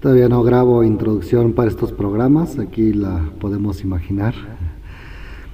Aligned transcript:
Todavía 0.00 0.28
no 0.28 0.44
grabo 0.44 0.84
introducción 0.84 1.54
para 1.54 1.68
estos 1.68 1.90
programas, 1.90 2.60
aquí 2.60 2.92
la 2.92 3.30
podemos 3.40 3.82
imaginar. 3.82 4.32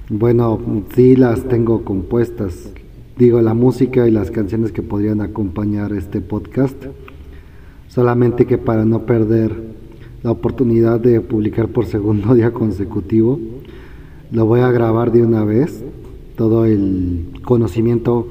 Bueno, 0.07 0.59
sí 0.93 1.15
las 1.15 1.45
tengo 1.45 1.83
compuestas, 1.83 2.71
digo 3.17 3.41
la 3.41 3.55
música 3.55 4.07
y 4.07 4.11
las 4.11 4.29
canciones 4.29 4.71
que 4.71 4.83
podrían 4.83 5.21
acompañar 5.21 5.93
este 5.93 6.21
podcast, 6.21 6.75
solamente 7.87 8.45
que 8.45 8.59
para 8.59 8.85
no 8.85 9.07
perder 9.07 9.51
la 10.21 10.29
oportunidad 10.29 10.99
de 10.99 11.21
publicar 11.21 11.69
por 11.69 11.87
segundo 11.87 12.33
día 12.35 12.51
consecutivo, 12.51 13.39
lo 14.31 14.45
voy 14.45 14.59
a 14.59 14.69
grabar 14.69 15.11
de 15.11 15.23
una 15.23 15.43
vez, 15.43 15.83
todo 16.35 16.65
el 16.65 17.41
conocimiento, 17.43 18.27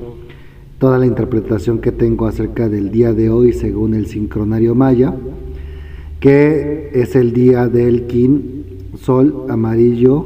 toda 0.78 0.96
la 0.96 1.06
interpretación 1.06 1.80
que 1.80 1.90
tengo 1.90 2.28
acerca 2.28 2.68
del 2.68 2.92
día 2.92 3.12
de 3.12 3.30
hoy 3.30 3.52
según 3.52 3.94
el 3.94 4.06
sincronario 4.06 4.76
maya, 4.76 5.12
que 6.24 6.88
es 6.94 7.16
el 7.16 7.34
día 7.34 7.68
del 7.68 8.06
Kin 8.06 8.88
Sol 8.98 9.44
amarillo 9.50 10.24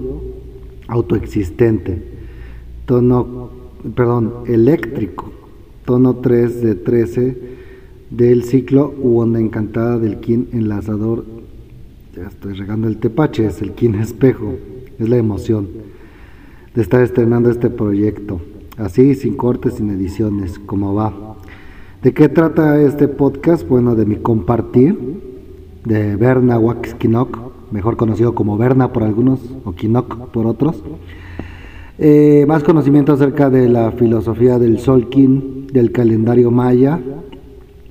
autoexistente, 0.86 2.00
tono, 2.86 3.50
perdón, 3.96 4.44
eléctrico, 4.46 5.32
tono 5.84 6.14
3 6.18 6.62
de 6.62 6.74
13 6.76 7.38
del 8.10 8.44
ciclo 8.44 8.94
u 9.02 9.18
onda 9.18 9.40
encantada 9.40 9.98
del 9.98 10.20
Kin 10.20 10.46
enlazador, 10.52 11.24
ya 12.14 12.28
estoy 12.28 12.52
regando 12.52 12.86
el 12.86 12.98
tepache, 12.98 13.46
es 13.46 13.60
el 13.60 13.72
Kin 13.72 13.96
espejo, 13.96 14.54
es 15.00 15.08
la 15.08 15.16
emoción 15.16 15.66
de 16.76 16.80
estar 16.80 17.02
estrenando 17.02 17.50
este 17.50 17.70
proyecto, 17.70 18.40
así 18.76 19.16
sin 19.16 19.34
cortes, 19.34 19.74
sin 19.74 19.90
ediciones, 19.90 20.60
como 20.60 20.94
va. 20.94 21.38
¿De 22.04 22.14
qué 22.14 22.28
trata 22.28 22.80
este 22.80 23.08
podcast? 23.08 23.66
Bueno, 23.66 23.96
de 23.96 24.06
mi 24.06 24.14
compartir 24.14 25.26
de 25.84 26.16
Berna 26.16 26.58
Waxkinok, 26.58 27.38
mejor 27.70 27.96
conocido 27.96 28.34
como 28.34 28.56
Berna 28.56 28.92
por 28.92 29.02
algunos 29.02 29.40
o 29.64 29.72
Kinok 29.72 30.28
por 30.30 30.46
otros. 30.46 30.82
Eh, 31.98 32.44
más 32.46 32.62
conocimiento 32.62 33.12
acerca 33.12 33.50
de 33.50 33.68
la 33.68 33.90
filosofía 33.92 34.58
del 34.58 34.78
Solkin, 34.78 35.66
del 35.72 35.90
calendario 35.90 36.50
maya, 36.50 37.00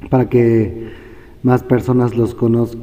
para 0.10 0.30
que 0.30 0.88
más 1.44 1.64
personas 1.64 2.18
los 2.18 2.36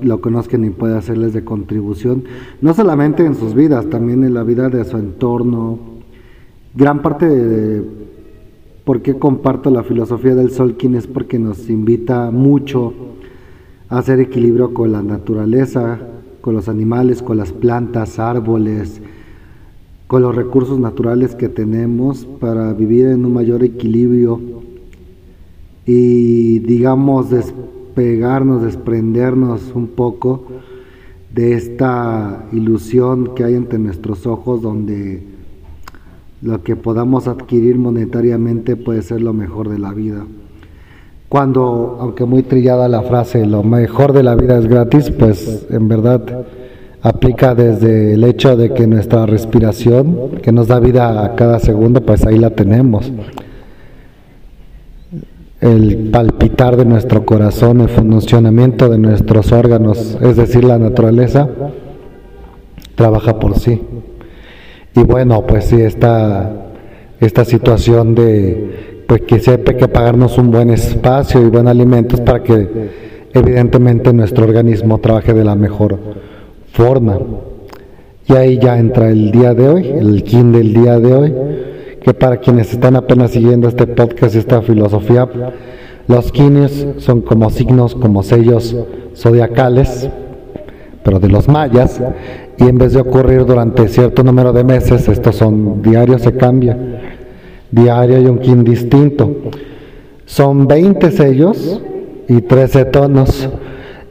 lo 0.03 0.21
conozcan 0.21 0.65
y 0.65 0.71
pueda 0.71 0.99
hacerles 0.99 1.33
de 1.33 1.45
contribución, 1.45 2.25
no 2.61 2.75
solamente 2.75 3.25
en 3.25 3.35
sus 3.35 3.55
vidas, 3.55 3.89
también 3.89 4.25
en 4.25 4.35
la 4.35 4.43
vida 4.43 4.69
de 4.69 4.85
su 4.85 4.97
entorno. 4.97 5.79
Gran 6.75 7.03
parte 7.03 7.29
de, 7.29 7.83
por 8.85 9.01
qué 9.01 9.19
comparto 9.19 9.71
la 9.71 9.83
filosofía 9.83 10.35
del 10.35 10.51
Solkin 10.51 10.95
es 10.95 11.07
porque 11.07 11.39
nos 11.39 11.71
invita 11.71 12.31
mucho 12.31 12.93
hacer 13.89 14.21
equilibrio 14.21 14.75
con 14.75 14.93
la 14.93 15.03
naturaleza, 15.03 15.99
con 16.41 16.55
los 16.55 16.69
animales, 16.69 17.23
con 17.23 17.37
las 17.37 17.53
plantas, 17.53 18.19
árboles, 18.19 19.01
con 20.07 20.23
los 20.23 20.35
recursos 20.35 20.79
naturales 20.79 21.35
que 21.35 21.49
tenemos 21.49 22.27
para 22.41 22.73
vivir 22.73 23.07
en 23.07 23.25
un 23.25 23.33
mayor 23.33 23.65
equilibrio 23.65 24.41
y 25.87 26.59
digamos 26.61 27.31
despegarnos, 27.31 28.63
desprendernos 28.63 29.73
un 29.75 29.89
poco 29.89 30.45
de 31.35 31.55
esta 31.55 32.47
ilusión 32.53 33.35
que 33.35 33.45
hay 33.45 33.55
entre 33.55 33.79
nuestros 33.79 34.27
ojos 34.27 34.63
donde 34.63 35.23
lo 36.43 36.63
que 36.63 36.77
podamos 36.77 37.27
adquirir 37.27 37.79
monetariamente 37.79 38.77
puede 38.77 39.03
ser 39.03 39.23
lo 39.23 39.33
mejor 39.33 39.69
de 39.69 39.79
la 39.79 39.93
vida. 39.93 40.27
Cuando, 41.35 41.99
aunque 41.99 42.25
muy 42.27 42.45
trillada 42.45 42.87
la 42.87 43.03
frase, 43.03 43.45
lo 43.45 43.65
mejor 43.65 44.13
de 44.13 44.23
la 44.23 44.37
vida 44.37 44.57
es 44.57 44.69
gratis, 44.69 45.11
pues 45.11 45.67
en 45.69 45.89
verdad 45.89 46.23
aplica 47.03 47.57
desde 47.57 48.15
el 48.15 48.23
hecho 48.23 48.57
de 48.57 48.73
que 48.73 48.87
nuestra 48.87 49.27
respiración, 49.27 50.37
que 50.41 50.53
nos 50.53 50.69
da 50.69 50.79
vida 50.79 51.25
a 51.25 51.35
cada 51.35 51.59
segundo, 51.59 52.03
pues 52.03 52.25
ahí 52.25 52.39
la 52.39 52.51
tenemos 52.51 53.11
el 55.61 56.11
palpitar 56.13 56.77
de 56.77 56.85
nuestro 56.85 57.27
corazón, 57.27 57.81
el 57.81 57.89
funcionamiento 57.89 58.89
de 58.89 58.99
nuestros 58.99 59.51
órganos, 59.51 60.17
es 60.23 60.37
decir, 60.37 60.63
la 60.63 60.79
naturaleza, 60.79 61.49
trabaja 62.95 63.41
por 63.41 63.59
sí. 63.59 63.83
Y 64.95 65.01
bueno, 65.01 65.45
pues 65.49 65.65
sí, 65.65 65.81
esta, 65.81 66.69
esta 67.19 67.45
situación 67.45 68.15
de 68.15 68.94
pues 69.07 69.23
que 69.23 69.35
hay 69.35 69.77
que 69.77 69.89
pagarnos 69.89 70.39
un 70.39 70.51
buen 70.51 70.71
espacio 70.71 71.41
y 71.41 71.49
buen 71.49 71.69
alimentos 71.69 72.21
para 72.21 72.43
que 72.43 72.69
evidentemente 73.33 74.13
nuestro 74.13 74.45
organismo 74.45 74.99
trabaje 74.99 75.33
de 75.33 75.45
la 75.45 75.55
mejor 75.55 75.99
forma. 76.73 77.19
Y 78.27 78.33
ahí 78.35 78.59
ya 78.59 78.79
entra 78.79 79.11
el 79.11 79.31
día 79.31 79.55
de 79.55 79.69
hoy, 79.69 79.87
el 79.87 80.23
kin 80.23 80.53
del 80.53 80.73
día 80.73 80.99
de 80.99 81.15
hoy 81.15 81.35
que 82.05 82.13
para 82.13 82.37
quienes 82.37 82.71
están 82.71 82.97
apenas 82.97 83.31
siguiendo 83.31 83.67
este 83.67 83.87
podcast 83.87 84.35
y 84.35 84.39
esta 84.39 84.61
filosofía, 84.61 85.27
los 86.07 86.31
quines 86.31 86.87
son 86.99 87.23
como 87.23 87.49
signos, 87.49 87.95
como 87.95 88.23
sellos 88.23 88.77
zodiacales, 89.17 90.11
pero 91.03 91.19
de 91.19 91.31
los 91.31 91.49
mayas, 91.49 92.03
y 92.59 92.65
en 92.65 92.77
vez 92.77 92.93
de 92.93 93.01
ocurrir 93.01 93.47
durante 93.47 93.89
cierto 93.89 94.23
número 94.23 94.53
de 94.53 94.65
meses, 94.65 95.09
estos 95.09 95.37
son 95.37 95.81
diarios, 95.81 96.21
se 96.21 96.35
cambia. 96.37 96.77
Diario 97.75 98.17
hay 98.17 98.27
un 98.27 98.39
kin 98.39 98.63
distinto. 98.63 99.35
Son 100.27 100.67
20 100.67 101.11
sellos 101.11 101.81
y 102.29 102.41
13 102.41 102.85
tonos, 102.87 103.49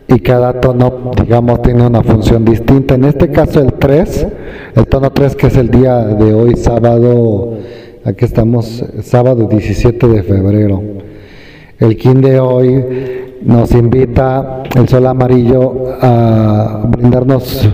y 0.07 0.19
cada 0.19 0.59
tono, 0.59 1.11
digamos, 1.19 1.61
tiene 1.61 1.87
una 1.87 2.03
función 2.03 2.43
distinta. 2.43 2.95
En 2.95 3.05
este 3.05 3.31
caso, 3.31 3.61
el 3.61 3.73
3, 3.73 4.27
el 4.75 4.87
tono 4.87 5.11
3, 5.11 5.35
que 5.35 5.47
es 5.47 5.57
el 5.57 5.69
día 5.69 5.99
de 5.99 6.33
hoy, 6.33 6.55
sábado 6.55 7.57
Aquí 8.05 8.25
estamos 8.25 8.83
sábado 9.01 9.47
17 9.47 10.09
de 10.09 10.23
febrero. 10.23 10.83
El 11.79 11.95
kin 11.95 12.19
de 12.19 12.37
hoy 12.37 12.83
nos 13.45 13.71
invita 13.71 14.63
el 14.75 14.89
sol 14.89 15.07
amarillo 15.07 15.85
a 16.01 16.83
brindarnos 16.85 17.65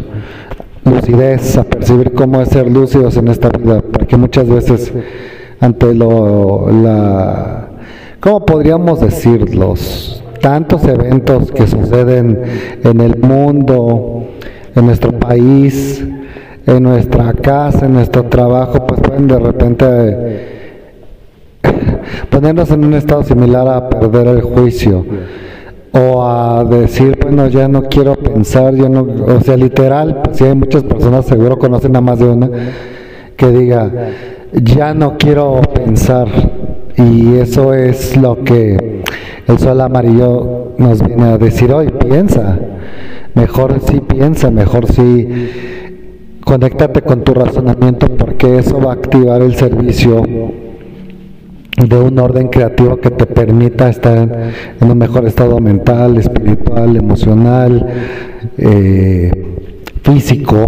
lucidez, 0.86 1.58
a 1.58 1.64
percibir 1.64 2.14
cómo 2.14 2.42
es 2.42 2.50
ser 2.50 2.70
lúcidos 2.70 3.18
en 3.18 3.30
esta 3.30 3.50
vida, 3.50 3.82
porque 3.82 4.18
muchas 4.18 4.48
veces 4.48 4.94
ante 5.60 5.94
lo 5.94 6.70
la 6.72 7.68
¿cómo 8.20 8.46
podríamos 8.46 9.00
decir 9.00 9.56
los 9.56 10.24
tantos 10.42 10.84
eventos 10.86 11.52
que 11.52 11.68
suceden 11.68 12.42
en 12.84 13.02
el 13.02 13.18
mundo, 13.18 14.24
en 14.76 14.86
nuestro 14.86 15.12
país, 15.12 16.04
en 16.66 16.84
nuestra 16.84 17.34
casa, 17.34 17.86
en 17.86 17.94
nuestro 17.94 18.24
trabajo, 18.26 18.86
pues 18.88 19.02
pueden 19.02 19.28
de 19.28 19.40
repente 19.40 20.60
ponernos 22.30 22.72
en 22.72 22.86
un 22.86 22.94
estado 22.94 23.24
similar 23.24 23.68
a 23.68 23.90
perder 23.90 24.28
el 24.28 24.42
juicio 24.42 25.06
o 25.92 26.24
a 26.24 26.64
decir, 26.66 27.18
bueno, 27.22 27.48
ya 27.48 27.68
no 27.68 27.84
quiero 27.84 28.16
pensar, 28.16 28.76
yo 28.76 28.88
no, 28.90 29.02
o 29.02 29.42
sea, 29.42 29.58
literal, 29.58 30.22
pues 30.24 30.38
si 30.38 30.44
hay 30.44 30.56
muchas 30.56 30.84
personas, 30.84 31.26
seguro 31.26 31.58
conocen 31.58 31.96
a 31.96 32.02
más 32.02 32.20
de 32.20 32.26
una, 32.26 32.50
que 33.36 33.48
diga, 33.48 33.92
ya 34.54 34.94
no 34.94 35.18
quiero 35.18 35.62
pensar, 35.74 36.28
y 36.98 37.36
eso 37.36 37.74
es 37.74 38.18
lo 38.18 38.44
que 38.44 39.04
el 39.48 39.60
sol 39.60 39.82
amarillo 39.82 40.74
nos 40.78 41.04
viene 41.04 41.24
a 41.24 41.38
decir 41.38 41.72
hoy, 41.72 41.90
piensa, 41.90 42.60
mejor 43.34 43.80
si 43.82 44.00
piensa, 44.00 44.52
mejor 44.52 44.88
si 44.88 45.28
conéctate 46.44 47.02
con 47.02 47.24
tu 47.24 47.34
razonamiento 47.34 48.08
porque 48.18 48.58
eso 48.58 48.80
va 48.80 48.92
a 48.92 48.96
activar 48.96 49.42
el 49.42 49.56
servicio 49.56 50.24
de 51.78 51.98
un 51.98 52.20
orden 52.20 52.48
creativo 52.48 52.98
que 52.98 53.12
te 53.12 53.26
permita 53.26 53.90
estar 53.90 54.52
en 54.82 54.92
un 54.92 54.98
mejor 54.98 55.26
estado 55.26 55.60
mental, 55.60 56.18
espiritual, 56.18 56.96
emocional, 56.96 57.88
eh, 58.58 59.32
físico. 60.04 60.66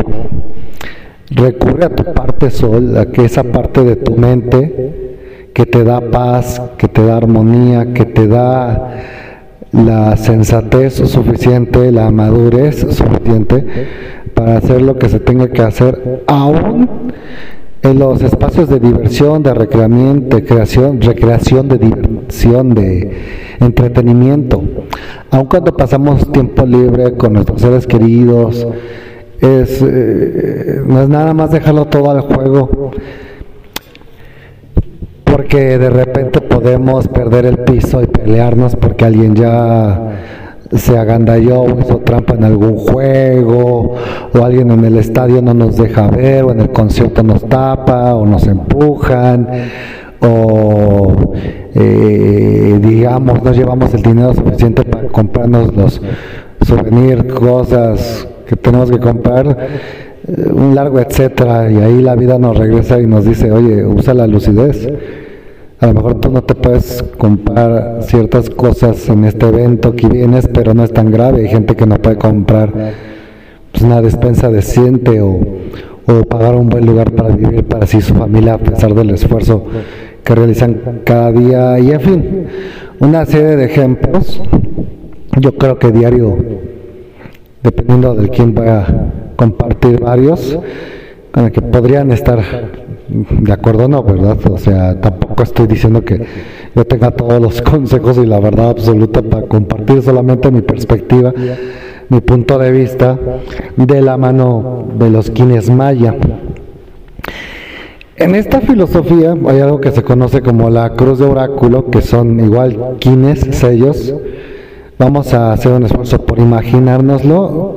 Recurre 1.32 1.86
a 1.86 1.90
tu 1.90 2.04
parte 2.14 2.50
sol, 2.50 2.98
a 2.98 3.06
que 3.06 3.24
esa 3.24 3.44
parte 3.44 3.84
de 3.84 3.96
tu 3.96 4.18
mente 4.18 5.50
que 5.54 5.66
te 5.66 5.84
da 5.84 6.02
paz, 6.02 6.62
que 6.78 6.90
te 6.90 7.06
da 7.06 7.18
armonía, 7.18 7.94
que 7.94 8.06
te 8.06 8.28
da 8.28 8.90
la 9.72 10.18
sensatez 10.18 10.96
suficiente, 10.96 11.92
la 11.92 12.12
madurez 12.12 12.82
suficiente 12.82 13.66
para 14.34 14.58
hacer 14.58 14.82
lo 14.82 14.98
que 14.98 15.08
se 15.08 15.20
tenga 15.22 15.48
que 15.48 15.62
hacer, 15.62 16.24
aún 16.28 16.90
en 17.82 17.98
los 17.98 18.22
espacios 18.22 18.70
de 18.70 18.80
diversión, 18.80 19.42
de 19.42 19.54
recreamiento, 19.54 20.36
de 20.36 20.44
creación, 20.44 21.02
recreación, 21.02 21.68
de 21.68 21.78
diversión, 21.78 22.74
de 22.76 23.18
entretenimiento. 23.60 24.62
Aun 25.32 25.46
cuando 25.46 25.76
pasamos 25.76 26.32
tiempo 26.32 26.66
libre 26.66 27.14
con 27.14 27.34
nuestros 27.34 27.62
seres 27.62 27.88
queridos, 27.88 28.68
es, 29.42 29.82
eh, 29.82 30.82
es 30.88 31.10
nada 31.10 31.34
más 31.34 31.52
dejarlo 31.52 31.86
todo 31.86 32.12
al 32.12 32.22
juego, 32.22 32.92
porque 35.26 35.80
de 35.80 35.90
repente 35.90 36.42
podemos 36.42 37.08
perder 37.08 37.46
el 37.46 37.58
piso 37.60 38.04
y 38.04 38.08
pelearnos 38.08 38.76
porque 38.76 39.06
alguien 39.06 39.36
ya 39.36 40.00
se 40.76 40.98
agandalló 40.98 41.62
o 41.62 41.80
hizo 41.80 41.98
trampa 41.98 42.36
en 42.36 42.44
algún 42.44 42.78
juego, 42.78 43.96
o 44.34 44.46
alguien 44.46 44.70
en 44.72 44.86
el 44.86 44.98
estadio 44.98 45.42
no 45.42 45.54
nos 45.54 45.76
deja 45.76 46.08
ver, 46.08 46.44
o 46.44 46.52
en 46.52 46.62
el 46.62 46.72
concierto 46.72 47.24
nos 47.24 47.44
tapa, 47.50 48.16
o 48.16 48.26
nos 48.26 48.46
empujan, 48.46 49.48
o 50.22 51.34
eh, 51.74 52.80
digamos 52.80 53.42
no 53.44 53.52
llevamos 53.52 53.94
el 53.96 54.04
dinero 54.04 54.36
suficiente 54.36 54.84
para 54.84 55.08
comprarnos 55.08 55.76
los 55.76 56.02
souvenirs, 56.62 57.34
cosas 57.34 58.28
que 58.52 58.58
tenemos 58.58 58.92
que 58.92 59.00
comprar, 59.00 59.48
eh, 60.28 60.52
un 60.52 60.76
largo 60.76 61.00
etcétera, 61.00 61.72
y 61.72 61.78
ahí 61.78 62.02
la 62.02 62.16
vida 62.16 62.38
nos 62.38 62.58
regresa 62.58 63.00
y 63.00 63.08
nos 63.08 63.24
dice, 63.24 63.50
oye, 63.50 63.86
usa 63.86 64.14
la 64.14 64.28
lucidez. 64.28 64.90
A 65.80 65.88
lo 65.88 65.94
mejor 65.94 66.16
tú 66.16 66.30
no 66.30 66.44
te 66.44 66.54
puedes 66.54 67.02
comprar 67.18 68.00
ciertas 68.02 68.50
cosas 68.50 69.08
en 69.08 69.24
este 69.24 69.48
evento 69.48 69.96
que 69.96 70.08
vienes, 70.08 70.50
pero 70.50 70.74
no 70.74 70.84
es 70.84 70.92
tan 70.92 71.12
grave. 71.12 71.44
Hay 71.44 71.48
gente 71.48 71.78
que 71.78 71.86
no 71.86 71.96
puede 71.96 72.18
comprar 72.18 72.74
pues, 73.72 73.84
una 73.86 74.02
despensa 74.02 74.50
decente 74.50 75.22
o, 75.22 75.40
o 76.06 76.24
pagar 76.26 76.56
un 76.56 76.68
buen 76.68 76.86
lugar 76.86 77.12
para 77.12 77.34
vivir 77.34 77.64
para 77.64 77.88
sí 77.88 78.02
su 78.02 78.14
familia 78.14 78.56
a 78.56 78.58
pesar 78.58 78.94
del 78.94 79.12
esfuerzo 79.12 79.66
que 80.26 80.36
realizan 80.36 81.02
cada 81.06 81.32
día 81.32 81.80
y 81.80 81.92
en 81.92 82.02
fin, 82.02 82.48
una 83.00 83.26
serie 83.26 83.56
de 83.56 83.64
ejemplos. 83.64 84.42
Yo 85.40 85.58
creo 85.58 85.80
que 85.80 85.92
diario, 85.92 86.38
dependiendo 87.64 88.16
de 88.16 88.30
quién 88.30 88.56
va 88.56 88.80
a 88.80 88.86
compartir 89.36 90.00
varios, 90.00 90.58
con 91.32 91.46
el 91.46 91.52
que 91.52 91.62
podrían 91.62 92.12
estar 92.12 92.40
de 93.08 93.54
acuerdo 93.54 93.88
no, 93.88 94.04
¿verdad? 94.04 94.38
O 94.50 94.58
sea, 94.58 95.00
tampoco 95.00 95.44
estoy 95.44 95.68
diciendo 95.68 96.04
que 96.04 96.26
yo 96.76 96.86
tenga 96.86 97.12
todos 97.12 97.42
los 97.42 97.62
consejos 97.64 98.18
y 98.18 98.26
la 98.26 98.40
verdad 98.40 98.70
absoluta 98.70 99.22
para 99.22 99.48
compartir 99.48 100.02
solamente 100.02 100.50
mi 100.52 100.62
perspectiva, 100.62 101.34
mi 102.10 102.22
punto 102.22 102.58
de 102.58 102.72
vista 102.72 103.18
de 103.76 104.02
la 104.02 104.18
mano 104.18 104.88
de 104.98 105.10
los 105.10 105.30
quienes 105.30 105.70
maya. 105.70 106.16
En 108.16 108.36
esta 108.36 108.62
filosofía 108.62 109.36
hay 109.48 109.60
algo 109.60 109.82
que 109.82 109.92
se 109.92 110.04
conoce 110.04 110.42
como 110.42 110.70
la 110.70 110.94
cruz 110.94 111.20
de 111.20 111.26
oráculo, 111.26 111.90
que 111.90 112.02
son 112.02 112.40
igual 112.40 112.98
quines, 113.00 113.40
sellos. 113.52 114.14
Vamos 115.02 115.34
a 115.34 115.54
hacer 115.54 115.72
un 115.72 115.82
esfuerzo 115.82 116.24
por 116.24 116.38
imaginárnoslo. 116.38 117.76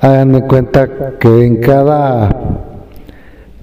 Hagan 0.00 0.34
en 0.34 0.40
cuenta 0.48 0.88
que 1.16 1.44
en 1.44 1.60
cada 1.60 2.28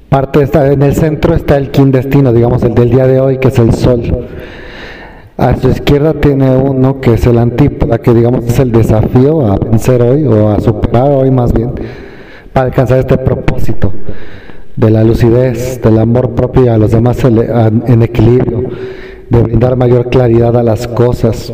parte 0.07 0.43
está 0.43 0.71
en 0.71 0.81
el 0.83 0.95
centro 0.95 1.35
está 1.35 1.57
el 1.57 1.69
kin 1.69 1.91
destino, 1.91 2.31
digamos 2.31 2.63
el 2.63 2.73
del 2.73 2.91
día 2.91 3.05
de 3.05 3.19
hoy, 3.19 3.39
que 3.39 3.49
es 3.49 3.59
el 3.59 3.73
sol. 3.73 4.03
A 5.35 5.53
su 5.57 5.67
izquierda 5.67 6.13
tiene 6.13 6.55
uno 6.55 7.01
que 7.01 7.15
es 7.15 7.27
el 7.27 7.39
antípoda, 7.39 7.97
que 7.99 8.13
digamos 8.13 8.45
es 8.45 8.57
el 8.59 8.71
desafío 8.71 9.51
a 9.51 9.57
vencer 9.57 10.01
hoy 10.01 10.25
o 10.25 10.51
a 10.51 10.61
superar 10.61 11.11
hoy 11.11 11.29
más 11.29 11.51
bien, 11.51 11.71
para 12.53 12.67
alcanzar 12.67 12.99
este 12.99 13.17
propósito 13.17 13.91
de 14.77 14.89
la 14.89 15.03
lucidez, 15.03 15.81
del 15.81 15.99
amor 15.99 16.29
propio 16.35 16.71
a 16.71 16.77
los 16.77 16.91
demás 16.91 17.21
en 17.25 18.01
equilibrio, 18.01 18.63
de 19.29 19.41
brindar 19.41 19.75
mayor 19.75 20.09
claridad 20.09 20.55
a 20.55 20.63
las 20.63 20.87
cosas. 20.87 21.51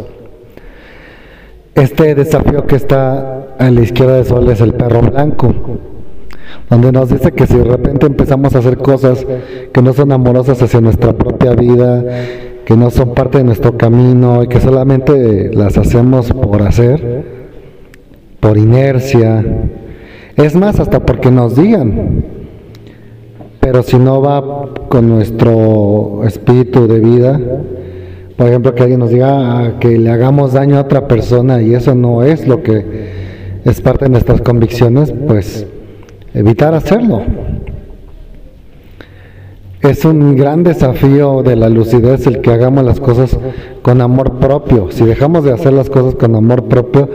Este 1.80 2.14
desafío 2.14 2.68
que 2.68 2.76
está 2.76 3.56
a 3.58 3.72
la 3.72 3.82
izquierda 3.82 4.16
del 4.16 4.26
sol 4.26 4.50
es 4.50 4.62
el 4.62 4.74
perro 4.74 5.02
blanco 5.02 5.54
donde 6.70 6.92
nos 6.92 7.10
dice 7.10 7.32
que 7.32 7.48
si 7.48 7.58
de 7.58 7.64
repente 7.64 8.06
empezamos 8.06 8.56
a 8.56 8.60
hacer 8.60 8.78
cosas 8.78 9.26
que 9.74 9.82
no 9.82 9.94
son 9.94 10.12
amorosas 10.12 10.62
hacia 10.62 10.82
nuestra 10.82 11.14
propia 11.14 11.56
vida, 11.56 12.04
que 12.66 12.76
no 12.76 12.90
son 12.92 13.14
parte 13.14 13.40
de 13.40 13.44
nuestro 13.44 13.78
camino 13.78 14.44
y 14.44 14.48
que 14.48 14.60
solamente 14.60 15.52
las 15.54 15.78
hacemos 15.78 16.32
por 16.32 16.62
hacer, 16.62 17.24
por 18.40 18.58
inercia, 18.58 19.44
es 20.36 20.56
más, 20.56 20.80
hasta 20.80 21.00
porque 21.06 21.32
nos 21.32 21.56
digan, 21.56 22.24
pero 23.60 23.82
si 23.84 23.98
no 23.98 24.22
va 24.22 24.70
con 24.90 25.10
nuestro 25.10 26.22
espíritu 26.24 26.88
de 26.88 27.00
vida, 27.00 27.40
por 28.40 28.48
ejemplo, 28.48 28.74
que 28.74 28.84
alguien 28.84 29.02
nos 29.02 29.10
diga 29.10 29.28
ah, 29.34 29.80
que 29.82 29.98
le 29.98 30.10
hagamos 30.10 30.54
daño 30.54 30.78
a 30.78 30.82
otra 30.84 31.10
persona 31.10 31.62
y 31.62 31.76
eso 31.76 31.94
no 31.94 32.24
es 32.24 32.48
lo 32.48 32.64
que 32.64 33.60
es 33.66 33.82
parte 33.82 34.06
de 34.06 34.12
nuestras 34.12 34.40
convicciones, 34.40 35.14
pues 35.28 35.68
evitar 36.34 36.74
hacerlo. 36.74 37.22
Es 39.82 40.06
un 40.06 40.38
gran 40.38 40.64
desafío 40.64 41.44
de 41.44 41.58
la 41.58 41.68
lucidez 41.68 42.28
el 42.28 42.40
que 42.40 42.52
hagamos 42.52 42.86
las 42.86 43.02
cosas 43.02 43.38
con 43.82 44.00
amor 44.00 44.40
propio. 44.40 44.90
Si 44.90 45.04
dejamos 45.04 45.44
de 45.44 45.52
hacer 45.52 45.74
las 45.74 45.90
cosas 45.90 46.16
con 46.16 46.34
amor 46.34 46.64
propio, 46.64 47.10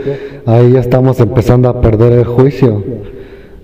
ahí 0.45 0.73
ya 0.73 0.79
estamos 0.79 1.19
empezando 1.19 1.69
a 1.69 1.81
perder 1.81 2.19
el 2.19 2.25
juicio 2.25 2.83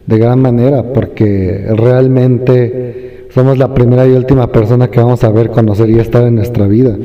de 0.07 0.17
gran 0.17 0.41
manera, 0.41 0.93
porque 0.93 1.63
realmente 1.77 3.10
somos 3.33 3.57
la 3.57 3.73
primera 3.73 4.05
y 4.07 4.11
última 4.11 4.51
persona 4.51 4.89
que 4.89 4.99
vamos 4.99 5.23
a 5.23 5.29
ver, 5.29 5.49
conocer 5.49 5.89
y 5.89 5.99
estar 5.99 6.23
en 6.23 6.35
nuestra 6.35 6.67
vida. 6.67 6.97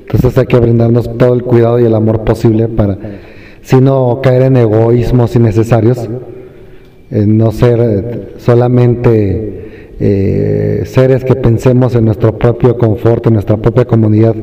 Entonces 0.00 0.36
hay 0.38 0.46
que 0.46 0.58
brindarnos 0.58 1.16
todo 1.16 1.34
el 1.34 1.42
cuidado 1.42 1.78
y 1.78 1.84
el 1.84 1.94
amor 1.94 2.24
posible 2.24 2.68
para, 2.68 2.98
si 3.62 3.80
no 3.80 4.20
caer 4.22 4.42
en 4.42 4.56
egoísmos 4.56 5.36
innecesarios, 5.36 6.08
no 7.10 7.52
ser 7.52 7.80
eh, 7.80 8.28
solamente 8.38 9.94
eh, 10.00 10.82
seres 10.86 11.24
que 11.24 11.36
pensemos 11.36 11.94
en 11.94 12.04
nuestro 12.04 12.36
propio 12.36 12.76
confort, 12.76 13.26
en 13.26 13.34
nuestra 13.34 13.56
propia 13.56 13.84
comunidad, 13.84 14.34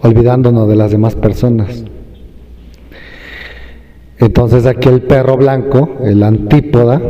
olvidándonos 0.00 0.68
de 0.68 0.76
las 0.76 0.90
demás 0.90 1.16
personas. 1.16 1.84
Entonces 4.18 4.66
aquí 4.66 4.88
el 4.88 5.02
perro 5.02 5.36
blanco, 5.36 5.96
el 6.04 6.22
antípoda, 6.22 7.00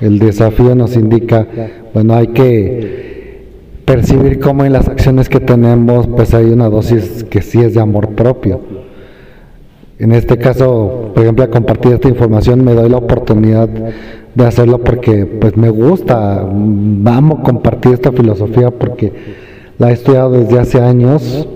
el 0.00 0.18
desafío 0.18 0.74
nos 0.74 0.96
indica, 0.96 1.46
bueno, 1.92 2.14
hay 2.14 2.28
que 2.28 3.10
percibir 3.84 4.38
cómo 4.38 4.64
en 4.64 4.72
las 4.72 4.88
acciones 4.88 5.28
que 5.28 5.40
tenemos, 5.40 6.06
pues 6.06 6.32
hay 6.32 6.46
una 6.46 6.68
dosis 6.68 7.24
que 7.24 7.42
sí 7.42 7.60
es 7.60 7.74
de 7.74 7.80
amor 7.80 8.10
propio. 8.10 8.60
En 9.98 10.12
este 10.12 10.38
caso, 10.38 11.10
por 11.12 11.22
ejemplo, 11.22 11.44
a 11.44 11.50
compartir 11.50 11.92
esta 11.92 12.08
información 12.08 12.64
me 12.64 12.72
doy 12.72 12.88
la 12.88 12.96
oportunidad 12.96 13.68
de 13.68 14.46
hacerlo 14.46 14.78
porque 14.78 15.26
pues 15.26 15.56
me 15.56 15.68
gusta, 15.68 16.46
vamos 16.48 17.40
a 17.40 17.42
compartir 17.42 17.94
esta 17.94 18.12
filosofía 18.12 18.70
porque 18.70 19.12
la 19.78 19.90
he 19.90 19.92
estudiado 19.92 20.30
desde 20.30 20.58
hace 20.58 20.80
años 20.80 21.46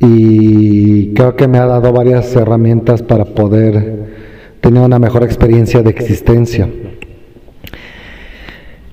y 0.00 1.12
creo 1.14 1.36
que 1.36 1.46
me 1.46 1.58
ha 1.58 1.66
dado 1.66 1.92
varias 1.92 2.34
herramientas 2.34 3.02
para 3.02 3.26
poder 3.26 4.06
tener 4.60 4.82
una 4.82 4.98
mejor 4.98 5.22
experiencia 5.22 5.82
de 5.82 5.90
existencia. 5.90 6.68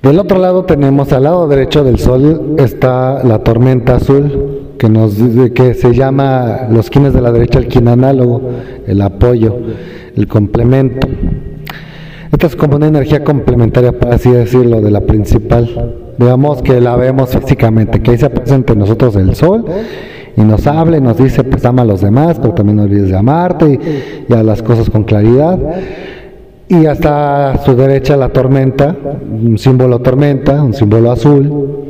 Del 0.01 0.19
otro 0.19 0.37
lado 0.37 0.63
tenemos 0.63 1.11
al 1.11 1.23
lado 1.23 1.47
derecho 1.47 1.83
del 1.83 1.99
sol 1.99 2.55
está 2.59 3.23
la 3.23 3.39
tormenta 3.39 3.95
azul 3.95 4.75
que 4.77 4.89
nos 4.89 5.15
que 5.55 5.73
se 5.73 5.93
llama 5.93 6.67
los 6.69 6.89
quines 6.89 7.13
de 7.13 7.21
la 7.21 7.31
derecha 7.31 7.59
el 7.59 7.67
quin 7.67 7.87
análogo, 7.87 8.41
el 8.85 9.01
apoyo, 9.01 9.57
el 10.15 10.27
complemento. 10.27 11.07
Esta 12.31 12.47
es 12.47 12.55
como 12.55 12.75
una 12.75 12.87
energía 12.87 13.23
complementaria, 13.23 13.97
para 13.97 14.15
así 14.15 14.29
decirlo, 14.29 14.81
de 14.81 14.91
la 14.91 15.01
principal. 15.01 15.95
Digamos 16.17 16.61
que 16.61 16.79
la 16.81 16.95
vemos 16.95 17.29
físicamente, 17.29 18.01
que 18.01 18.11
ahí 18.11 18.17
se 18.17 18.27
aparece 18.27 18.53
entre 18.53 18.75
nosotros 18.75 19.15
el 19.15 19.33
sol 19.33 19.65
y 20.35 20.41
nos 20.41 20.67
habla 20.67 20.97
y 20.97 21.01
nos 21.01 21.17
dice, 21.17 21.43
pues 21.43 21.65
ama 21.65 21.81
a 21.81 21.85
los 21.85 22.01
demás, 22.01 22.37
pero 22.39 22.53
también 22.53 22.77
no 22.77 22.83
olvides 22.83 23.09
de 23.09 23.17
amarte 23.17 23.79
y, 24.29 24.33
a 24.33 24.43
las 24.43 24.61
cosas 24.61 24.89
con 24.89 25.03
claridad. 25.03 25.57
Y 26.69 26.85
hasta 26.85 27.51
a 27.51 27.63
su 27.63 27.75
derecha 27.75 28.17
la 28.17 28.29
tormenta, 28.29 28.93
un 28.93 29.57
símbolo 29.57 29.99
tormenta, 29.99 30.61
un 30.61 30.73
símbolo 30.73 31.11
azul, 31.11 31.85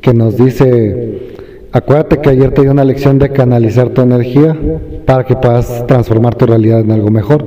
que 0.00 0.14
nos 0.14 0.38
dice, 0.38 1.34
acuérdate 1.70 2.18
que 2.18 2.30
ayer 2.30 2.52
te 2.52 2.62
di 2.62 2.68
una 2.68 2.84
lección 2.84 3.18
de 3.18 3.30
canalizar 3.30 3.90
tu 3.90 4.00
energía 4.00 4.56
para 5.04 5.24
que 5.24 5.36
puedas 5.36 5.86
transformar 5.86 6.36
tu 6.36 6.46
realidad 6.46 6.80
en 6.80 6.90
algo 6.90 7.10
mejor. 7.10 7.44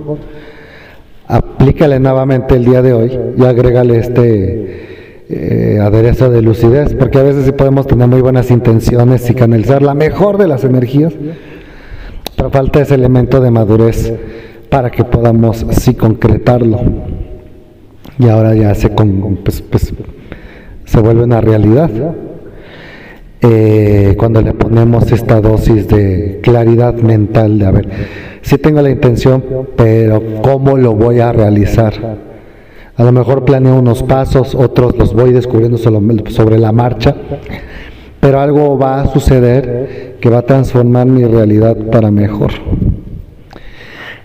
Aplícale 1.28 2.00
nuevamente 2.00 2.56
el 2.56 2.66
día 2.66 2.84
de 2.84 2.94
hoy 2.94 3.20
y 3.38 3.44
agrégale 3.44 3.98
este 3.98 5.26
eh, 5.30 5.80
aderezo 5.82 6.30
de 6.30 6.44
lucidez, 6.44 6.94
porque 6.94 7.18
a 7.18 7.24
veces 7.24 7.46
sí 7.46 7.54
podemos 7.54 7.88
tener 7.88 8.08
muy 8.08 8.22
buenas 8.22 8.52
intenciones 8.52 9.28
y 9.32 9.34
canalizar 9.34 9.82
la 9.82 9.96
mejor 9.96 10.38
de 10.38 10.48
las 10.48 10.64
energías, 10.64 11.14
pero 12.36 12.52
falta 12.52 12.82
ese 12.82 12.94
elemento 12.94 13.40
de 13.40 13.50
madurez 13.50 14.14
para 14.72 14.90
que 14.90 15.04
podamos 15.04 15.66
sí 15.72 15.94
concretarlo. 15.94 16.80
Y 18.18 18.30
ahora 18.30 18.56
ya 18.56 18.74
se, 18.74 18.90
pues, 18.90 19.62
pues, 19.62 19.94
se 20.86 21.00
vuelve 21.02 21.24
una 21.26 21.42
realidad. 21.42 21.92
Eh, 23.42 24.16
cuando 24.18 24.42
le 24.42 24.54
ponemos 24.54 25.12
esta 25.12 25.42
dosis 25.42 25.90
de 25.90 26.40
claridad 26.42 26.94
mental 26.94 27.60
de, 27.60 27.66
a 27.66 27.72
ver, 27.72 27.90
sí 28.44 28.58
tengo 28.60 28.82
la 28.82 28.90
intención, 28.90 29.44
pero 29.76 30.22
¿cómo 30.42 30.78
lo 30.78 30.96
voy 30.96 31.20
a 31.20 31.34
realizar? 31.34 31.94
A 32.96 33.04
lo 33.04 33.12
mejor 33.12 33.44
planeo 33.44 33.78
unos 33.78 34.04
pasos, 34.04 34.56
otros 34.56 34.98
los 34.98 35.14
voy 35.14 35.34
descubriendo 35.34 35.78
sobre 35.78 36.60
la 36.60 36.72
marcha, 36.72 37.16
pero 38.22 38.40
algo 38.40 38.78
va 38.78 39.02
a 39.02 39.08
suceder 39.08 40.18
que 40.22 40.30
va 40.30 40.40
a 40.40 40.44
transformar 40.44 41.08
mi 41.08 41.26
realidad 41.26 41.76
para 41.92 42.10
mejor. 42.10 42.52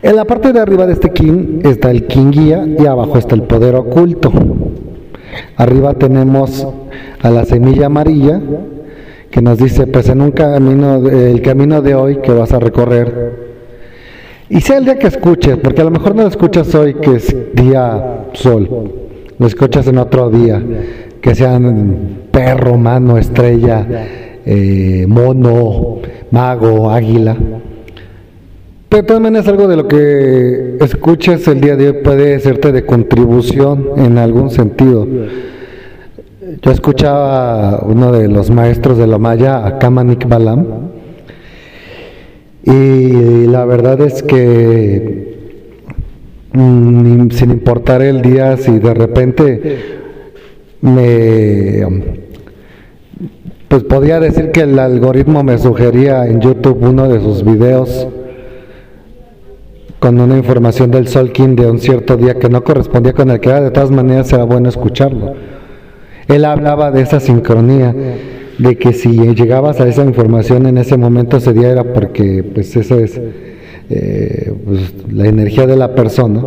En 0.06 0.14
la 0.14 0.24
parte 0.24 0.52
de 0.52 0.60
arriba 0.60 0.86
de 0.86 0.92
este 0.92 1.10
kin 1.10 1.62
está 1.64 1.90
el 1.90 2.06
kin 2.06 2.30
guía 2.30 2.64
y 2.78 2.86
abajo 2.86 3.18
está 3.18 3.34
el 3.34 3.42
poder 3.42 3.74
oculto. 3.74 4.32
Arriba 5.56 5.94
tenemos 5.94 6.64
a 7.20 7.28
la 7.28 7.44
semilla 7.44 7.86
amarilla 7.86 8.40
que 9.32 9.42
nos 9.42 9.58
dice, 9.58 9.88
pues 9.88 10.08
en 10.08 10.20
un 10.20 10.30
camino, 10.30 11.08
el 11.08 11.42
camino 11.42 11.82
de 11.82 11.96
hoy 11.96 12.18
que 12.18 12.30
vas 12.30 12.52
a 12.52 12.60
recorrer, 12.60 13.46
y 14.48 14.60
sea 14.60 14.78
el 14.78 14.84
día 14.84 14.96
que 14.96 15.08
escuches, 15.08 15.56
porque 15.56 15.80
a 15.80 15.84
lo 15.84 15.90
mejor 15.90 16.14
no 16.14 16.22
lo 16.22 16.28
escuchas 16.28 16.72
hoy 16.76 16.94
que 16.94 17.16
es 17.16 17.36
día 17.52 18.26
sol, 18.32 18.92
lo 19.36 19.46
escuchas 19.48 19.88
en 19.88 19.98
otro 19.98 20.30
día, 20.30 20.62
que 21.20 21.34
sean 21.34 22.28
perro, 22.30 22.78
mano, 22.78 23.18
estrella, 23.18 23.84
eh, 24.46 25.04
mono, 25.08 25.96
mago, 26.30 26.92
águila. 26.92 27.36
Pero 28.96 29.08
también 29.08 29.36
es 29.36 29.46
algo 29.46 29.68
de 29.68 29.76
lo 29.76 29.88
que 29.88 30.78
escuches 30.80 31.46
el 31.48 31.60
día 31.60 31.76
de 31.76 31.88
hoy 31.88 31.96
puede 32.02 32.40
serte 32.40 32.72
de 32.72 32.86
contribución 32.86 33.90
en 33.98 34.16
algún 34.16 34.48
sentido. 34.48 35.06
Yo 36.62 36.70
escuchaba 36.70 37.82
uno 37.84 38.10
de 38.10 38.26
los 38.28 38.50
maestros 38.50 38.96
de 38.96 39.06
la 39.06 39.18
Maya, 39.18 39.66
a 39.66 39.78
Kamanik 39.78 40.26
Balam, 40.26 40.66
y 42.64 43.44
la 43.48 43.66
verdad 43.66 44.00
es 44.00 44.22
que 44.22 45.36
mm, 46.54 47.28
sin 47.32 47.50
importar 47.50 48.00
el 48.00 48.22
día, 48.22 48.56
si 48.56 48.78
de 48.78 48.94
repente 48.94 49.78
me 50.80 51.82
pues 53.68 53.84
podría 53.84 54.20
decir 54.20 54.52
que 54.52 54.62
el 54.62 54.78
algoritmo 54.78 55.42
me 55.42 55.58
sugería 55.58 56.24
en 56.26 56.40
YouTube 56.40 56.78
uno 56.80 57.10
de 57.10 57.20
sus 57.20 57.44
videos 57.44 58.08
con 60.06 60.20
una 60.20 60.36
información 60.36 60.92
del 60.92 61.08
Solkin 61.08 61.56
de 61.56 61.68
un 61.68 61.80
cierto 61.80 62.16
día 62.16 62.38
que 62.38 62.48
no 62.48 62.62
correspondía 62.62 63.12
con 63.12 63.28
el 63.28 63.40
que 63.40 63.48
era, 63.48 63.60
de 63.60 63.72
todas 63.72 63.90
maneras 63.90 64.32
era 64.32 64.44
bueno 64.44 64.68
escucharlo. 64.68 65.34
Él 66.28 66.44
hablaba 66.44 66.92
de 66.92 67.00
esa 67.02 67.18
sincronía, 67.18 67.92
de 68.56 68.78
que 68.78 68.92
si 68.92 69.10
llegabas 69.34 69.80
a 69.80 69.88
esa 69.88 70.04
información 70.04 70.66
en 70.66 70.78
ese 70.78 70.96
momento 70.96 71.38
ese 71.38 71.52
día 71.52 71.72
era 71.72 71.92
porque 71.92 72.44
pues 72.44 72.76
esa 72.76 72.94
es 72.94 73.20
eh, 73.90 74.54
pues, 74.64 74.94
la 75.12 75.26
energía 75.26 75.66
de 75.66 75.74
la 75.74 75.92
persona 75.96 76.40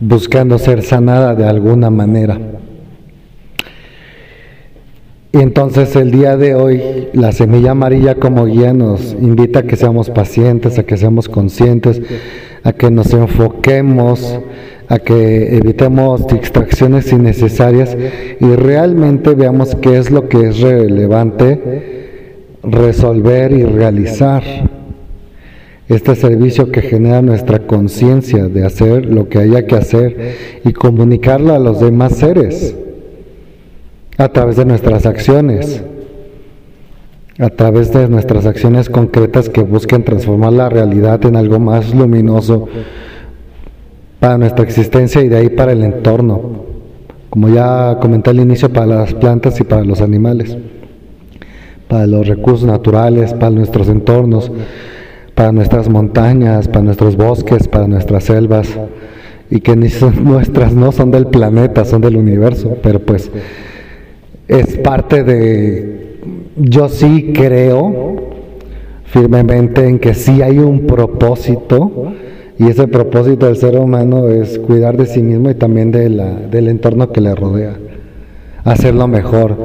buscando 0.00 0.58
ser 0.58 0.82
sanada 0.82 1.36
de 1.36 1.44
alguna 1.44 1.88
manera. 1.88 2.36
Y 5.32 5.38
entonces 5.38 5.94
el 5.94 6.10
día 6.10 6.36
de 6.36 6.56
hoy, 6.56 7.08
la 7.12 7.30
semilla 7.30 7.70
amarilla 7.70 8.16
como 8.16 8.46
guía 8.46 8.72
nos 8.72 9.12
invita 9.12 9.60
a 9.60 9.62
que 9.62 9.76
seamos 9.76 10.10
pacientes, 10.10 10.76
a 10.78 10.82
que 10.82 10.96
seamos 10.96 11.28
conscientes, 11.28 12.02
a 12.64 12.72
que 12.72 12.90
nos 12.90 13.12
enfoquemos, 13.12 14.40
a 14.88 14.98
que 14.98 15.56
evitemos 15.56 16.26
distracciones 16.26 17.12
innecesarias 17.12 17.96
y 18.40 18.56
realmente 18.56 19.34
veamos 19.34 19.76
qué 19.76 19.98
es 19.98 20.10
lo 20.10 20.28
que 20.28 20.48
es 20.48 20.58
relevante 20.58 22.50
resolver 22.64 23.52
y 23.52 23.62
realizar. 23.62 24.42
Este 25.88 26.16
servicio 26.16 26.72
que 26.72 26.82
genera 26.82 27.22
nuestra 27.22 27.60
conciencia 27.66 28.48
de 28.48 28.66
hacer 28.66 29.06
lo 29.06 29.28
que 29.28 29.38
haya 29.38 29.66
que 29.66 29.76
hacer 29.76 30.34
y 30.64 30.72
comunicarlo 30.72 31.54
a 31.54 31.60
los 31.60 31.80
demás 31.80 32.16
seres 32.16 32.74
a 34.20 34.28
través 34.28 34.56
de 34.56 34.66
nuestras 34.66 35.06
acciones, 35.06 35.82
a 37.38 37.48
través 37.48 37.90
de 37.90 38.06
nuestras 38.06 38.44
acciones 38.44 38.90
concretas 38.90 39.48
que 39.48 39.62
busquen 39.62 40.04
transformar 40.04 40.52
la 40.52 40.68
realidad 40.68 41.24
en 41.24 41.36
algo 41.36 41.58
más 41.58 41.94
luminoso 41.94 42.68
para 44.18 44.36
nuestra 44.36 44.62
existencia 44.62 45.22
y 45.22 45.30
de 45.30 45.38
ahí 45.38 45.48
para 45.48 45.72
el 45.72 45.82
entorno, 45.82 46.66
como 47.30 47.48
ya 47.48 47.96
comenté 47.98 48.28
al 48.28 48.40
inicio, 48.40 48.70
para 48.70 48.84
las 48.84 49.14
plantas 49.14 49.58
y 49.58 49.64
para 49.64 49.84
los 49.84 50.02
animales, 50.02 50.54
para 51.88 52.06
los 52.06 52.26
recursos 52.26 52.66
naturales, 52.66 53.32
para 53.32 53.52
nuestros 53.52 53.88
entornos, 53.88 54.52
para 55.34 55.50
nuestras 55.50 55.88
montañas, 55.88 56.68
para 56.68 56.82
nuestros 56.82 57.16
bosques, 57.16 57.68
para 57.68 57.88
nuestras 57.88 58.24
selvas, 58.24 58.68
y 59.50 59.60
que 59.60 59.76
ni 59.76 59.88
son 59.88 60.22
nuestras 60.24 60.74
no 60.74 60.92
son 60.92 61.10
del 61.10 61.26
planeta, 61.26 61.86
son 61.86 62.02
del 62.02 62.16
universo, 62.16 62.76
pero 62.82 63.00
pues 63.00 63.30
es 64.50 64.76
parte 64.78 65.22
de, 65.22 66.18
yo 66.56 66.88
sí 66.88 67.30
creo 67.32 68.16
firmemente 69.04 69.86
en 69.86 70.00
que 70.00 70.12
sí 70.14 70.42
hay 70.42 70.58
un 70.58 70.86
propósito 70.86 72.12
y 72.58 72.66
ese 72.66 72.88
propósito 72.88 73.46
del 73.46 73.56
ser 73.56 73.78
humano 73.78 74.28
es 74.28 74.58
cuidar 74.58 74.96
de 74.96 75.06
sí 75.06 75.22
mismo 75.22 75.50
y 75.50 75.54
también 75.54 75.92
de 75.92 76.10
la, 76.10 76.32
del 76.34 76.66
entorno 76.66 77.12
que 77.12 77.20
le 77.20 77.34
rodea, 77.34 77.76
hacerlo 78.64 79.06
mejor, 79.06 79.56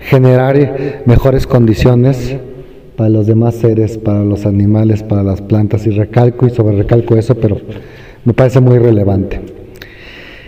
generar 0.00 1.02
mejores 1.06 1.46
condiciones 1.46 2.36
para 2.96 3.08
los 3.08 3.26
demás 3.26 3.54
seres, 3.54 3.96
para 3.96 4.24
los 4.24 4.44
animales, 4.44 5.02
para 5.02 5.22
las 5.22 5.40
plantas 5.40 5.86
y 5.86 5.90
recalco 5.90 6.46
y 6.46 6.50
sobre 6.50 6.76
recalco 6.76 7.16
eso, 7.16 7.34
pero 7.34 7.56
me 8.26 8.34
parece 8.34 8.60
muy 8.60 8.78
relevante. 8.78 9.53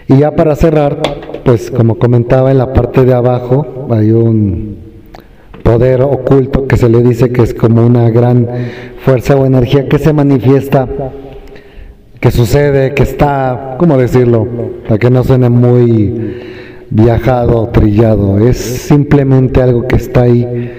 Y 0.09 0.19
ya 0.19 0.37
para 0.37 0.55
cerrar, 0.55 0.99
pues 1.45 1.71
como 1.71 1.97
comentaba 1.99 2.53
en 2.53 2.59
la 2.59 2.73
parte 2.73 3.05
de 3.05 3.13
abajo, 3.13 3.89
hay 3.91 4.13
un 4.13 4.77
poder 5.65 6.03
oculto 6.03 6.69
que 6.69 6.77
se 6.77 6.89
le 6.89 7.03
dice 7.03 7.31
que 7.31 7.43
es 7.43 7.53
como 7.53 7.85
una 7.85 8.09
gran 8.11 8.47
fuerza 9.05 9.35
o 9.35 9.45
energía 9.45 9.89
que 9.89 9.99
se 9.99 10.13
manifiesta, 10.13 10.89
que 12.21 12.31
sucede, 12.31 12.95
que 12.95 13.03
está, 13.03 13.75
¿cómo 13.79 13.99
decirlo? 13.99 14.47
Para 14.87 14.99
que 14.99 15.11
no 15.11 15.25
suene 15.25 15.51
muy 15.51 16.37
viajado 16.89 17.69
trillado, 17.71 18.39
es 18.39 18.59
simplemente 18.59 19.61
algo 19.61 19.89
que 19.89 19.97
está 19.97 20.23
ahí. 20.23 20.73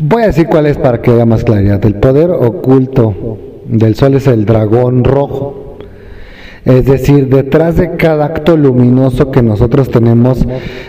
Voy 0.00 0.22
a 0.22 0.26
decir 0.28 0.46
cuál 0.46 0.64
es 0.64 0.78
para 0.78 1.02
que 1.02 1.10
haya 1.10 1.26
más 1.26 1.44
claridad. 1.44 1.84
El 1.84 1.96
poder 1.96 2.30
oculto 2.30 3.36
del 3.68 3.94
sol 3.96 4.14
es 4.14 4.26
el 4.26 4.46
dragón 4.46 5.04
rojo 5.04 5.65
es 6.66 6.84
decir, 6.84 7.28
detrás 7.28 7.76
de 7.76 7.94
cada 7.94 8.24
acto 8.24 8.56
luminoso 8.56 9.30
que 9.30 9.40
nosotros 9.40 9.88
tenemos 9.88 10.44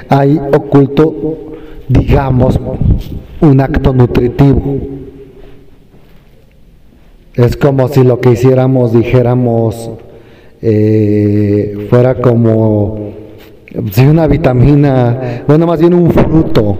hay 0.10 0.42
oculto, 0.52 1.54
digamos, 1.88 2.60
un 3.42 3.62
acto 3.62 3.94
nutritivo. 3.94 4.80
Es 7.36 7.56
como 7.56 7.88
si 7.90 8.04
lo 8.04 8.20
que 8.20 8.32
hiciéramos, 8.32 8.92
dijéramos, 8.92 9.92
eh, 10.64 11.88
fuera 11.92 12.16
como 12.16 13.12
si 13.92 14.08
una 14.08 14.26
vitamina, 14.26 15.44
bueno, 15.48 15.68
más 15.68 15.80
bien 15.80 15.94
un 15.94 16.10
fruto, 16.10 16.76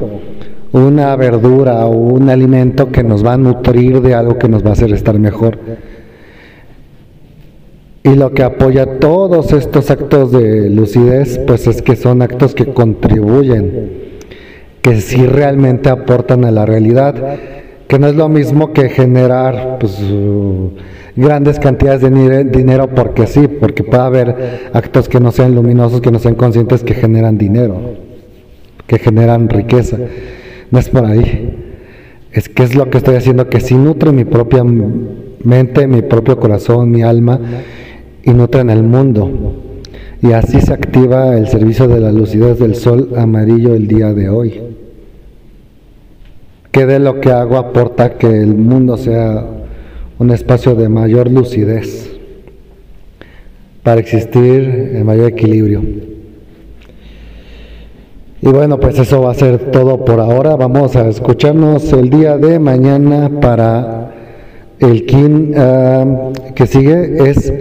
una 0.72 1.16
verdura 1.16 1.86
o 1.86 1.92
un 1.92 2.32
alimento 2.32 2.92
que 2.92 3.04
nos 3.04 3.24
va 3.24 3.34
a 3.34 3.38
nutrir 3.38 4.02
de 4.02 4.16
algo 4.16 4.40
que 4.40 4.50
nos 4.50 4.66
va 4.66 4.70
a 4.70 4.74
hacer 4.74 4.92
estar 4.92 5.20
mejor. 5.20 5.60
Y 8.08 8.16
lo 8.16 8.34
que 8.34 8.44
apoya 8.44 9.00
todos 9.00 9.52
estos 9.52 9.92
actos 9.92 10.32
de 10.32 10.70
lucidez, 10.70 11.40
pues 11.46 11.68
es 11.68 11.82
que 11.82 11.98
son 11.98 12.22
actos 12.22 12.56
que 12.56 12.68
contribuyen, 12.68 14.18
que 14.82 15.02
sí 15.02 15.26
realmente 15.26 15.90
aportan 15.90 16.46
a 16.46 16.52
la 16.52 16.66
realidad, 16.66 17.16
que 17.90 18.00
no 18.00 18.08
es 18.08 18.16
lo 18.16 18.30
mismo 18.30 18.72
que 18.72 18.88
generar 18.88 19.78
pues, 19.80 20.00
grandes 21.18 21.60
cantidades 21.60 22.00
de 22.00 22.46
dinero 22.46 22.88
porque 22.96 23.28
sí, 23.28 23.50
porque 23.50 23.84
puede 23.84 24.04
haber 24.04 24.70
actos 24.72 25.10
que 25.10 25.20
no 25.20 25.34
sean 25.34 25.54
luminosos, 25.54 26.00
que 26.00 26.12
no 26.12 26.20
sean 26.20 26.36
conscientes, 26.36 26.84
que 26.84 26.94
generan 26.94 27.38
dinero, 27.38 27.78
que 28.86 29.00
generan 29.00 29.50
riqueza. 29.50 29.98
No 30.72 30.80
es 30.80 30.88
por 30.88 31.04
ahí. 31.04 31.74
Es 32.32 32.48
que 32.48 32.64
es 32.64 32.74
lo 32.74 32.90
que 32.90 33.00
estoy 33.00 33.16
haciendo, 33.16 33.50
que 33.50 33.60
sí 33.60 33.76
nutre 33.76 34.14
mi 34.14 34.24
propia 34.24 34.64
mente, 34.64 35.88
mi 35.88 36.04
propio 36.04 36.40
corazón, 36.40 36.90
mi 36.90 37.02
alma 37.02 37.42
y 38.28 38.58
en 38.58 38.70
el 38.70 38.84
mundo. 38.84 39.32
Y 40.22 40.34
así 40.34 40.60
se 40.60 40.74
activa 40.74 41.38
el 41.38 41.48
servicio 41.48 41.88
de 41.88 42.02
la 42.02 42.12
lucidez 42.12 42.60
del 42.60 42.76
sol 42.76 43.14
amarillo 43.16 43.74
el 43.74 43.88
día 43.88 44.14
de 44.14 44.28
hoy. 44.28 44.62
Que 46.72 46.86
de 46.86 47.00
lo 47.00 47.22
que 47.22 47.32
hago 47.32 47.58
aporta 47.58 48.18
que 48.18 48.28
el 48.28 48.54
mundo 48.54 48.98
sea 48.98 49.46
un 50.20 50.32
espacio 50.32 50.76
de 50.76 50.90
mayor 50.90 51.32
lucidez 51.32 52.12
para 53.84 54.02
existir 54.02 54.92
en 54.94 55.06
mayor 55.06 55.30
equilibrio. 55.30 55.82
Y 58.42 58.50
bueno, 58.50 58.78
pues 58.78 59.00
eso 59.00 59.22
va 59.22 59.32
a 59.32 59.36
ser 59.36 59.72
todo 59.72 60.04
por 60.04 60.20
ahora. 60.20 60.58
Vamos 60.58 60.98
a 60.98 61.08
escucharnos 61.08 61.94
el 61.94 62.10
día 62.10 62.38
de 62.38 62.60
mañana 62.60 63.32
para 63.40 64.12
el 64.80 65.06
kin 65.06 65.54
ah, 65.56 66.32
que 66.54 66.68
sigue. 66.68 67.30
Es 67.30 67.52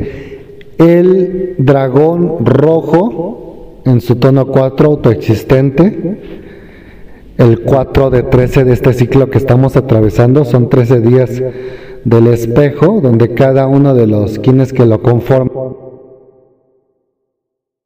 el 0.79 1.55
dragón 1.59 2.45
rojo 2.45 3.81
en 3.85 4.01
su 4.01 4.17
tono 4.17 4.49
4 4.49 4.87
autoexistente, 4.89 6.21
el 7.39 7.61
4 7.61 8.11
de 8.11 8.23
13 8.23 8.65
de 8.65 8.73
este 8.73 8.93
ciclo 8.93 9.31
que 9.31 9.39
estamos 9.39 9.77
atravesando, 9.77 10.45
son 10.45 10.69
13 10.69 11.01
días 11.01 11.43
del 12.05 12.27
espejo, 12.29 13.01
donde 13.01 13.35
cada 13.35 13.67
uno 13.67 13.95
de 13.95 14.07
los 14.07 14.39
quienes 14.39 14.73
que 14.73 14.87
lo 14.87 15.03
conforman 15.03 15.86